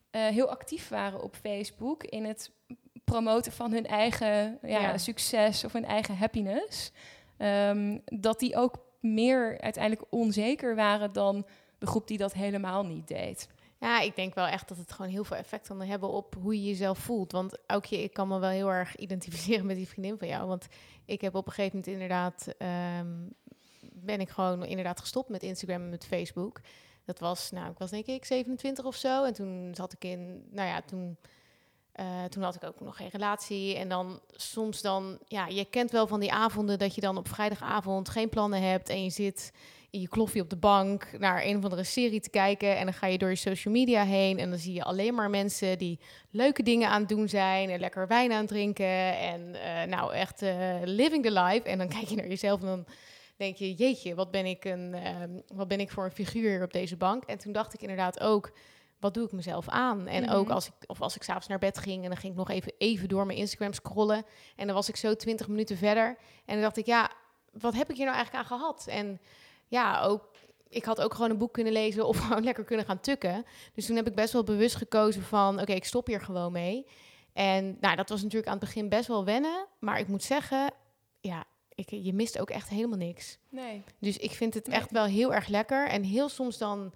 [0.09, 2.51] eh, heel actief waren op Facebook in het
[3.11, 4.97] promoten van hun eigen ja, Ja.
[4.97, 6.91] succes of hun eigen happiness.
[7.37, 11.45] Ehm, dat die ook meer uiteindelijk onzeker waren dan
[11.77, 13.47] de groep die dat helemaal niet deed.
[13.79, 16.61] Ja, ik denk wel echt dat het gewoon heel veel effect kan hebben op hoe
[16.61, 17.31] je jezelf voelt.
[17.31, 20.47] Want Aukje, ik kan me wel heel erg identificeren met die vriendin van jou.
[20.47, 20.67] Want
[21.05, 23.07] ik heb op een gegeven moment inderdaad, ehm,
[23.93, 26.61] ben ik gewoon inderdaad gestopt met Instagram en met Facebook.
[27.05, 29.23] Dat was, nou, ik was denk ik 27 of zo.
[29.23, 31.17] En toen zat ik in, nou ja, toen,
[32.01, 33.75] eh, toen had ik ook nog geen relatie.
[33.75, 37.27] En dan soms dan, ja, je kent wel van die avonden dat je dan op
[37.27, 39.51] vrijdagavond geen plannen hebt en je zit
[39.89, 42.77] in je kloffie op de bank naar een of andere serie te kijken.
[42.77, 44.39] En dan ga je door je social media heen.
[44.39, 47.69] En dan zie je alleen maar mensen die leuke dingen aan het doen zijn.
[47.69, 49.17] En lekker wijn aan het drinken.
[49.17, 51.69] En eh, nou echt eh, living the life.
[51.69, 52.85] En dan kijk je naar jezelf en dan
[53.37, 56.73] denk je, jeetje, wat ben ik, een, ehm, wat ben ik voor een figuur op
[56.73, 57.23] deze bank?
[57.23, 58.51] En toen dacht ik inderdaad ook,
[59.01, 60.07] wat doe ik mezelf aan?
[60.07, 60.53] En ook Mhm.
[60.53, 62.73] als ik, of als ik s'avonds naar bed ging en dan ging ik nog even,
[62.77, 64.23] even door mijn Instagram scrollen.
[64.55, 66.17] En dan was ik zo 20 minuten verder.
[66.45, 67.11] En dan dacht ik, ja,
[67.51, 68.85] wat heb ik hier nou eigenlijk aan gehad?
[68.87, 69.19] En
[69.67, 70.29] ja, ook,
[70.69, 73.45] ik had ook gewoon een boek kunnen lezen of gewoon lekker kunnen gaan tukken.
[73.73, 76.85] Dus toen heb ik best wel bewust gekozen van, oké, ik stop hier gewoon mee.
[77.33, 79.65] En nou, dat was natuurlijk aan het begin best wel wennen.
[79.79, 80.71] Maar ik moet zeggen,
[81.21, 81.43] ja,
[81.75, 83.37] ik, je mist ook echt helemaal niks.
[83.49, 83.83] Nee.
[83.99, 84.75] Dus ik vind het Nee.
[84.77, 85.87] echt wel heel erg lekker.
[85.87, 86.93] En heel soms dan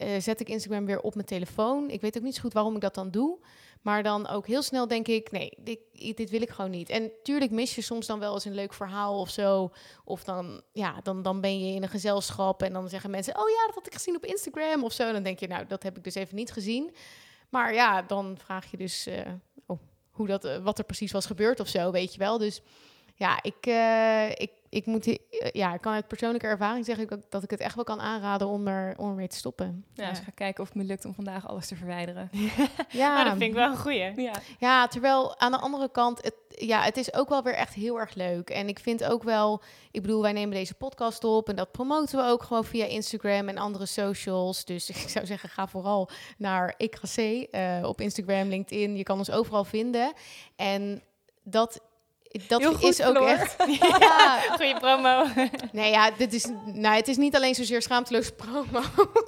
[0.00, 1.90] eh, zet ik Instagram weer op mijn telefoon.
[1.90, 3.38] Ik weet ook niet zo goed waarom ik dat dan doe.
[3.82, 5.78] Maar dan ook heel snel denk ik, nee, dit,
[6.16, 6.88] dit wil ik gewoon niet.
[6.88, 9.72] En tuurlijk mis je soms dan wel eens een leuk verhaal of zo.
[10.04, 13.38] Of dan, ja, dan, dan ben je in een gezelschap en dan zeggen mensen...
[13.38, 15.12] oh ja, dat had ik gezien op Instagram of zo.
[15.12, 16.94] Dan denk je, nou, dat heb ik dus even niet gezien.
[17.48, 19.20] Maar ja, dan vraag je dus eh,
[19.66, 19.78] oh,
[20.10, 22.38] hoe dat, eh, wat er precies was gebeurd of zo, weet je wel.
[22.38, 22.62] Dus
[23.14, 23.66] ja, ik,
[24.40, 25.18] ik, ik moet, eh,
[25.52, 28.00] ja, ik kan uit persoonlijke ervaring zeggen ik ook dat ik het echt wel kan
[28.00, 29.84] aanraden om er om ermee te stoppen.
[29.94, 32.30] Ja, dus ik ga kijken of het me lukt om vandaag alles te verwijderen.
[32.90, 34.20] Ja, Nou, dat vind ik wel een goeie.
[34.20, 34.32] Ja.
[34.58, 37.98] Ja, terwijl aan de andere kant, het, ja, het is ook wel weer echt heel
[38.00, 38.50] erg leuk.
[38.50, 42.18] En ik vind ook wel, ik bedoel, wij nemen deze podcast op en dat promoten
[42.18, 44.64] we ook gewoon via Instagram en andere socials.
[44.64, 48.96] Dus ik zou zeggen, ga vooral naar IKC eh, op Instagram, LinkedIn.
[48.96, 50.12] Je kan ons overal vinden.
[50.56, 51.02] En
[51.42, 51.80] dat,
[52.46, 53.28] dat Heel goed, is ook Floor.
[53.28, 53.56] echt.
[54.00, 55.24] Ja, Goeie promo.
[55.72, 58.80] Nee, ja, dit is, nou, het is niet alleen zozeer schaamteloos promo.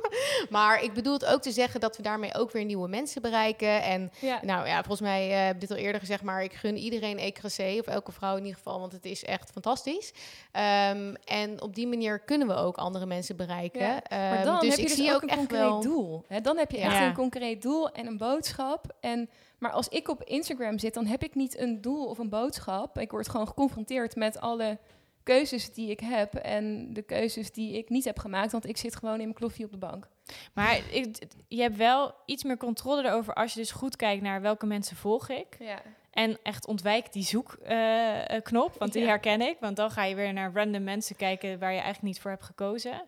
[0.51, 3.83] maar ik bedoel het ook te zeggen dat we daarmee ook weer nieuwe mensen bereiken.
[3.83, 4.39] En Ja.
[4.43, 7.19] nou ja, volgens mij eh, heb ik dit al eerder gezegd, maar ik gun iedereen
[7.19, 10.13] ECRC, of elke vrouw in ieder geval, want het is echt fantastisch.
[10.53, 13.81] Ehm, en op die manier kunnen we ook andere mensen bereiken.
[13.81, 15.81] Ja, Maar Ehm, dan dus heb je ik dus zie ook, ook een concreet wel.
[15.81, 16.25] doel.
[16.29, 16.41] Hè?
[16.41, 18.85] Dan heb je echt een concreet doel en een boodschap.
[19.01, 19.31] En,
[19.63, 22.99] maar als ik op Instagram zit, dan heb ik niet een doel of een boodschap.
[22.99, 24.79] Ik word gewoon geconfronteerd met alle
[25.23, 28.97] keuzes die ik heb en de keuzes die ik niet heb gemaakt, want ik zit
[28.97, 30.09] gewoon in mijn kloffie op de bank.
[30.55, 34.41] Maar ik, je hebt wel iets meer controle erover als je dus goed kijkt naar
[34.41, 35.57] welke mensen volg ik.
[35.59, 35.83] Ja.
[36.11, 39.09] En echt ontwijk die zoekknop, want die Ja.
[39.09, 39.57] herken ik.
[39.61, 42.43] Want dan ga je weer naar random mensen kijken waar je eigenlijk niet voor hebt
[42.45, 43.03] gekozen.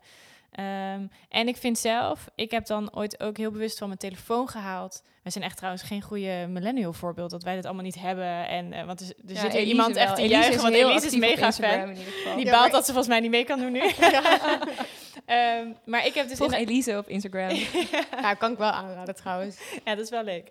[0.55, 4.49] Ehm, en ik vind zelf, ik heb dan ooit ook heel bewust van mijn telefoon
[4.49, 5.03] gehaald.
[5.23, 8.49] Wij zijn echt trouwens geen goede millennial voorbeeld dat wij dit allemaal niet hebben.
[8.49, 11.53] En, eh, want er, er Ja, zit iemand echt te juichen, want Elise is mega
[11.53, 11.95] fan.
[12.37, 13.81] Die Ja, baalt dat ze volgens mij niet mee kan doen nu.
[15.27, 17.51] Ehm, maar ik heb dus Volg in- Elise op Instagram.
[18.23, 19.59] Ja, kan ik wel aanraden trouwens.
[19.85, 20.51] ja, dat is wel leuk.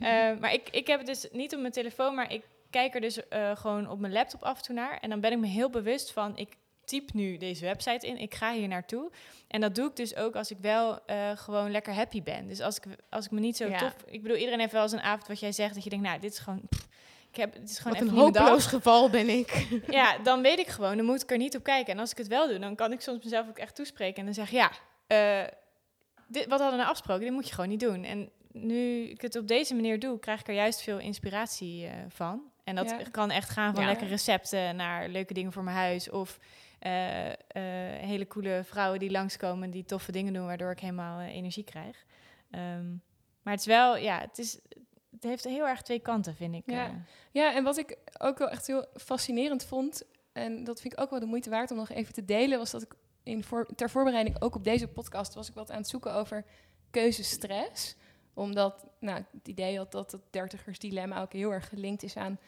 [0.00, 0.08] Eh,
[0.40, 3.28] maar ik, ik heb het dus niet op mijn telefoon, maar ik kijk er dus
[3.28, 4.98] eh, gewoon op mijn laptop af en toe naar.
[5.00, 6.48] En dan ben ik me heel bewust van, ik
[6.90, 9.10] typ nu deze website in, ik ga hier naartoe.
[9.48, 12.48] En dat doe ik dus ook als ik wel eh, gewoon lekker happy ben.
[12.48, 13.78] Dus als ik, als ik me niet zo Ja.
[13.78, 13.94] tof...
[14.06, 16.20] Ik bedoel, iedereen heeft wel eens een avond wat jij zegt, dat je denkt, nou,
[16.20, 16.60] dit is gewoon...
[16.68, 16.88] pff,
[17.30, 19.66] ik heb, het is gewoon Wat een hopeloos geval ben ik.
[20.00, 21.92] Ja, dan weet ik gewoon, dan moet ik er niet op kijken.
[21.92, 24.16] En als ik het wel doe, dan kan ik soms mezelf ook echt toespreken.
[24.18, 24.70] En dan zeg ik, ja,
[25.06, 25.48] eh,
[26.26, 27.24] dit, wat hadden we nou afgesproken?
[27.24, 28.04] Dit moet je gewoon niet doen.
[28.04, 31.92] En nu ik het op deze manier doe, krijg ik er juist veel inspiratie eh,
[32.08, 32.42] van.
[32.64, 32.98] En dat Ja.
[33.10, 33.88] kan echt gaan van Ja.
[33.88, 36.10] lekkere recepten naar leuke dingen voor mijn huis.
[36.10, 36.38] Of
[36.80, 37.34] eh, eh,
[38.00, 42.04] hele coole vrouwen die langskomen die toffe dingen doen, waardoor ik helemaal eh, energie krijg.
[42.50, 42.90] Ehm,
[43.42, 44.58] maar het is wel, ja, het, is,
[45.10, 46.62] het heeft heel erg twee kanten, vind ik.
[46.66, 47.04] Ja.
[47.30, 51.10] Ja, en wat ik ook wel echt heel fascinerend vond, en dat vind ik ook
[51.10, 53.90] wel de moeite waard om nog even te delen, was dat ik in voor, ter
[53.90, 56.44] voorbereiding ook op deze podcast was ik wat aan het zoeken over
[56.90, 57.96] keuzestress.
[58.34, 62.38] Omdat nou, het idee had dat het dertigersdilemma ook heel erg gelinkt is aan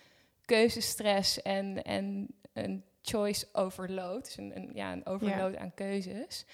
[0.45, 4.25] keuzestress en, en een choice overload.
[4.25, 6.45] Dus een, een, ja, een overload aan keuzes.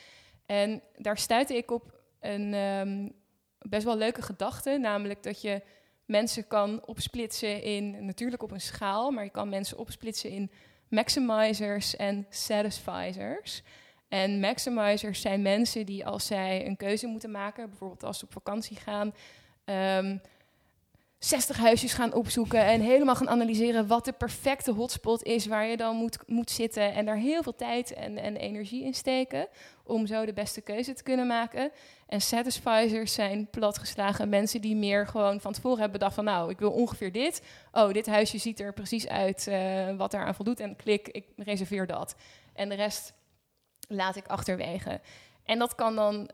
[0.47, 3.09] En daar stuitte ik op een ehm,
[3.59, 5.63] best wel leuke gedachte, namelijk dat je
[6.05, 10.51] mensen kan opsplitsen in, natuurlijk op een schaal, maar je kan mensen opsplitsen in
[10.89, 13.63] maximizers en satisficers.
[14.09, 18.33] En maximizers zijn mensen die als zij een keuze moeten maken, bijvoorbeeld als ze op
[18.33, 19.15] vakantie gaan,
[19.65, 20.17] ehm
[21.19, 25.77] 60 huisjes gaan opzoeken en helemaal gaan analyseren wat de perfecte hotspot is waar je
[25.77, 29.49] dan moet, moet zitten en daar heel veel tijd en, en energie in steken
[29.85, 31.71] om zo de beste keuze te kunnen maken.
[32.07, 36.59] En satisficers zijn platgeslagen mensen die meer gewoon van tevoren hebben bedacht van nou, ik
[36.59, 37.43] wil ongeveer dit.
[37.73, 41.87] Oh, dit huisje ziet er precies uit eh, wat daaraan voldoet en klik, ik reserveer
[41.87, 42.15] dat.
[42.55, 43.13] En de rest
[43.89, 45.01] laat ik achterwege.
[45.45, 46.31] En dat kan dan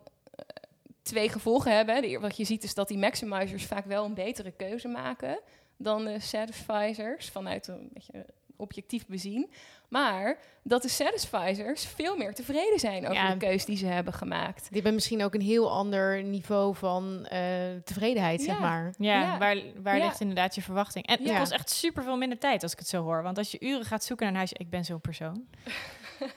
[1.04, 2.02] twee gevolgen hebben.
[2.02, 5.38] De, wat je ziet is dat die maximizers vaak wel een betere keuze maken
[5.76, 9.50] dan de satisficers vanuit een beetje objectief bezien.
[9.88, 13.30] Maar dat de satisficers veel meer tevreden zijn over Ja.
[13.30, 14.62] de keus die ze hebben gemaakt.
[14.62, 17.40] Die hebben misschien ook een heel ander niveau van eh,
[17.84, 18.94] tevredenheid, zeg maar.
[18.98, 19.38] Ja, Ja.
[19.38, 20.04] waar, waar Ja.
[20.04, 21.06] ligt inderdaad je verwachting?
[21.06, 23.22] En het kost echt super veel minder tijd als ik het zo hoor.
[23.22, 25.44] Want als je uren gaat zoeken naar een huis, ik ben zo'n persoon.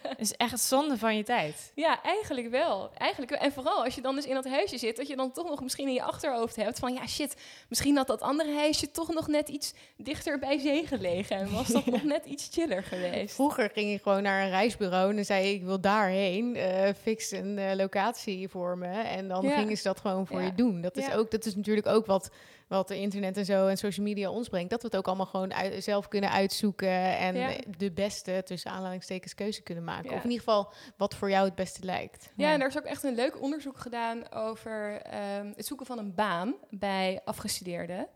[0.01, 1.71] Het is echt zonde van je tijd.
[1.75, 2.89] Ja, eigenlijk wel.
[2.97, 3.39] Eigenlijk wel.
[3.39, 5.61] En vooral als je dan dus in dat huisje zit, dat je dan toch nog
[5.61, 7.35] misschien in je achterhoofd hebt van ja shit,
[7.69, 11.67] misschien had dat andere huisje toch nog net iets dichter bij zee gelegen en was
[11.67, 13.35] dat nog net iets chiller geweest.
[13.35, 17.31] Vroeger ging je gewoon naar een reisbureau en dan zei ik wil daarheen, eh, fix
[17.31, 18.87] een eh, locatie voor me.
[19.01, 19.57] En dan Ja.
[19.59, 20.45] gingen ze dat gewoon voor Ja.
[20.45, 20.81] je doen.
[20.81, 21.15] Dat is, Ja.
[21.15, 22.29] ook, dat is natuurlijk ook wat,
[22.67, 24.69] wat de internet en zo en social media ons brengt.
[24.69, 27.49] Dat we het ook allemaal gewoon uit- zelf kunnen uitzoeken en Ja.
[27.77, 30.09] de beste, tussen aanhalingstekens, keuze kunnen maken.
[30.09, 30.15] Ja.
[30.15, 32.31] Of in ieder geval wat voor jou het beste lijkt.
[32.35, 35.97] Ja, en er is ook echt een leuk onderzoek gedaan over ehm, het zoeken van
[35.97, 38.07] een baan bij afgestudeerden.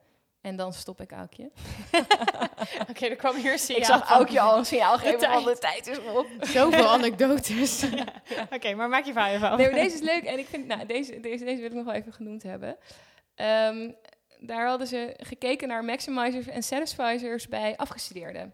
[0.41, 1.51] En dan stop ik Aukje.
[2.89, 5.33] Oké, er kwam hier een Ik zag Aukje al een signaal geven tijd.
[5.33, 6.27] van de tijd is op.
[6.39, 7.83] Zoveel anekdotes.
[8.55, 9.57] Oké, maar maak je verhaal even af.
[9.57, 11.93] Nee, deze is leuk en ik vind, nou, deze, deze, deze wil ik nog wel
[11.93, 12.77] even genoemd hebben.
[13.35, 13.91] Ehm,
[14.43, 18.54] daar hadden ze gekeken naar maximizers en satisficers bij afgestudeerden.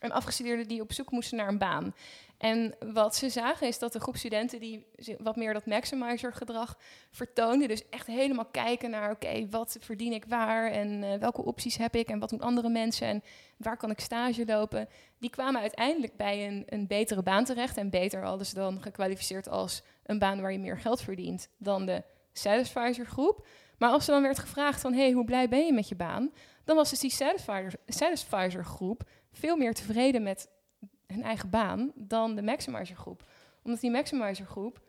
[0.00, 1.94] En afgestudeerden die op zoek moesten naar een baan.
[2.38, 4.86] En wat ze zagen is dat de groep studenten die
[5.18, 6.78] wat meer dat maximizer gedrag
[7.10, 11.76] vertoonde, dus echt helemaal kijken naar, oké, wat verdien ik waar en eh, welke opties
[11.76, 13.22] heb ik en wat doen andere mensen en
[13.56, 14.88] waar kan ik stage lopen,
[15.18, 17.76] die kwamen uiteindelijk bij een, een betere baan terecht.
[17.76, 22.02] En beter ze dan gekwalificeerd als een baan waar je meer geld verdient dan de
[22.38, 23.46] satisfizer groep.
[23.78, 26.32] Maar als er dan werd gevraagd van, hey, hoe blij ben je met je baan?
[26.64, 30.48] Dan was dus die satisfizer, satisfizer groep veel meer tevreden met
[31.06, 33.22] hun eigen baan dan de maximizer groep.
[33.62, 34.80] Omdat die maximizer groep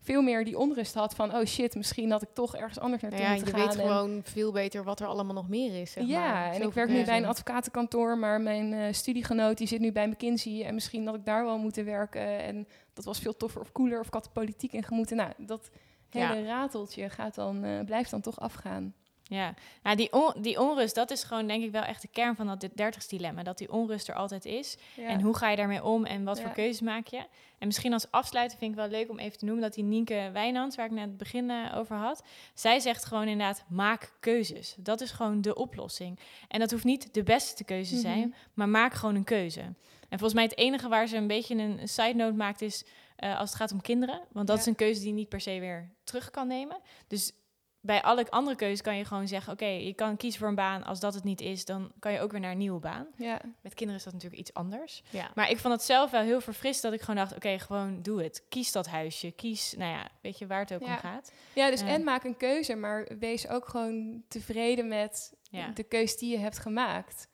[0.00, 3.20] veel meer die onrust had van, oh shit, misschien had ik toch ergens anders naartoe
[3.20, 3.78] ja, je moeten weet gaan.
[3.78, 5.92] en- gewoon veel beter wat er allemaal nog meer is.
[5.92, 6.52] Zeg ja, maar.
[6.52, 10.08] en ik werk nu bij een advocatenkantoor, maar mijn eh, studiegenoot die zit nu bij
[10.08, 13.72] McKinsey en misschien had ik daar wel moeten werken en dat was veel toffer of
[13.72, 15.16] cooler of ik had de politiek in gemoeten.
[15.16, 15.70] Nou, dat
[16.10, 18.94] hele rateltje gaat dan, eh, blijft dan toch afgaan.
[19.22, 22.36] Ja, nou, die, on- die onrust, dat is gewoon denk ik wel echt de kern
[22.36, 23.42] van dat dertigsdilemma.
[23.42, 24.76] Dat die onrust er altijd is.
[24.96, 25.08] Ja.
[25.08, 27.16] En hoe ga je daarmee om en wat voor keuzes maak je?
[27.58, 30.30] En misschien als afsluiter vind ik wel leuk om even te noemen dat die Nienke
[30.32, 32.22] Wijnands, waar ik net het begin eh, over had,
[32.54, 34.74] zij zegt gewoon inderdaad, maak keuzes.
[34.78, 36.18] Dat is gewoon de oplossing.
[36.48, 38.28] En dat hoeft niet de beste keuze te zijn, Mhm.
[38.54, 39.60] maar maak gewoon een keuze.
[40.08, 42.84] En volgens mij het enige waar ze een beetje een side note maakt is
[43.18, 44.20] eh, als het gaat om kinderen.
[44.32, 44.62] Want dat Ja.
[44.62, 46.80] is een keuze die je niet per se weer terug kan nemen.
[47.06, 47.32] Dus
[47.80, 50.84] bij alle andere keuzes kan je gewoon zeggen: Oké, je kan kiezen voor een baan.
[50.84, 53.06] Als dat het niet is, dan kan je ook weer naar een nieuwe baan.
[53.16, 53.40] Ja.
[53.60, 55.02] Met kinderen is dat natuurlijk iets anders.
[55.10, 55.30] Ja.
[55.34, 58.22] Maar ik vond het zelf wel heel verfrist dat ik gewoon dacht: Oké, gewoon doe
[58.22, 58.44] het.
[58.48, 59.30] Kies dat huisje.
[59.30, 60.92] Kies, nou ja, weet je waar het ook Ja.
[60.92, 61.32] om gaat.
[61.54, 61.86] ja, dus Ja.
[61.88, 65.68] en maak een keuze, maar wees ook gewoon tevreden met Ja.
[65.68, 67.28] de keus die je hebt gemaakt.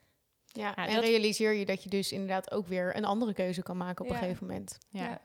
[0.46, 3.62] Ja, Ja, en dat- realiseer je dat je dus inderdaad ook weer een andere keuze
[3.62, 4.16] kan maken op Ja.
[4.16, 4.78] een gegeven moment.
[4.88, 5.20] Ja.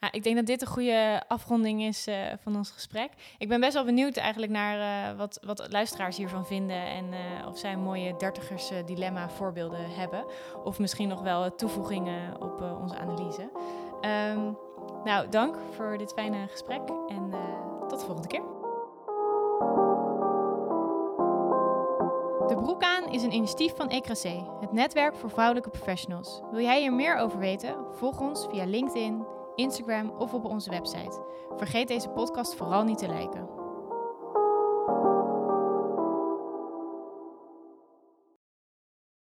[0.00, 3.10] Ja, ik denk dat dit een goede afronding is eh, van ons gesprek.
[3.38, 6.86] Ik ben best wel benieuwd eigenlijk naar eh, wat, wat luisteraars hiervan vinden.
[6.86, 10.24] En eh, of zij mooie dertigers dilemma voorbeelden hebben.
[10.64, 13.50] Of misschien nog wel toevoegingen op onze analyse.
[14.00, 14.52] Ehm,
[15.04, 16.80] nou, dank voor dit fijne gesprek.
[17.08, 17.30] En
[17.88, 18.42] tot de volgende keer.
[22.46, 26.40] De Broek aan is een initiatief van Ecrasé, het netwerk voor vrouwelijke professionals.
[26.50, 27.76] Wil jij hier meer over weten?
[27.92, 29.26] Volg ons via LinkedIn,
[29.58, 31.22] Instagram of op onze website.
[31.56, 33.57] Vergeet deze podcast vooral niet te liken.